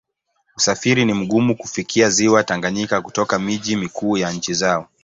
[0.57, 4.87] Usafiri ni mgumu kufikia Ziwa Tanganyika kutoka miji mikuu ya nchi zao.